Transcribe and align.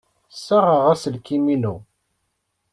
Ssaɣeɣ 0.33 0.85
aselkim-inu. 0.93 1.75